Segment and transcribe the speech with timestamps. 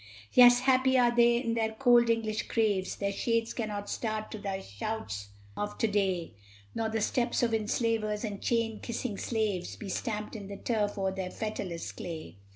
[0.33, 2.95] Yes, happy are they in their cold English graves!
[2.95, 6.33] Their shades cannot start to thy shouts of to day,
[6.73, 11.11] Nor the steps of enslavers and chain kissing slaves Be stamped in the turf o'er
[11.11, 12.37] their fetterless clay.